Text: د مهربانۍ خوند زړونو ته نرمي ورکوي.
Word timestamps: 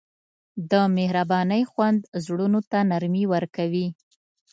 د 0.71 0.73
مهربانۍ 0.97 1.63
خوند 1.71 1.99
زړونو 2.23 2.59
ته 2.71 2.77
نرمي 2.91 3.23
ورکوي. 3.33 3.87